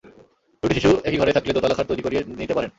দুটি 0.63 0.73
শিশু 0.77 0.89
একই 1.03 1.17
ঘরে 1.17 1.35
থাকলে 1.35 1.51
দোতলা 1.53 1.75
খাট 1.77 1.85
তৈরি 1.89 2.03
করিয়ে 2.03 2.21
নিতে 2.39 2.53
পারেন। 2.53 2.69